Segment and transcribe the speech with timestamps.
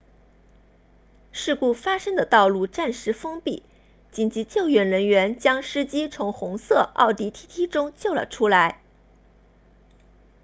[1.31, 3.61] 事故发生的道路暂时封闭
[4.11, 8.81] 紧急救援人员将司机从红色奥迪 tt 中救了出来